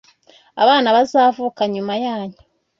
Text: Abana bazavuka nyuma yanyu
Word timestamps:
Abana 0.63 0.87
bazavuka 0.95 1.61
nyuma 1.73 1.93
yanyu 2.03 2.39